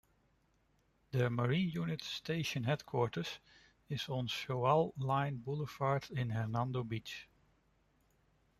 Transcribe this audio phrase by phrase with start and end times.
[1.11, 3.37] Their Marine Unit Station headquarters
[3.87, 7.27] is on Shoal Line Boulevard in Hernando Beach.